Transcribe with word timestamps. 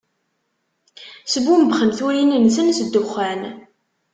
Sbumbxen 1.33 1.89
turin-nsen 1.97 2.67
s 2.77 2.79
ddexxan. 2.85 3.41